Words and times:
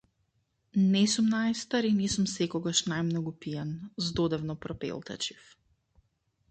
Не 0.93 1.03
сум 1.15 1.27
најстар 1.33 1.87
и 1.89 1.91
не 1.99 2.09
сум 2.15 2.27
секогаш 2.33 2.81
најмногу 2.93 3.35
пијан, 3.45 3.77
здодевно 4.09 4.61
пропелтечив. 4.67 5.55